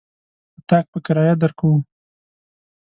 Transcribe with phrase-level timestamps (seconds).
[0.57, 1.77] اطاق په کرايه درکوو.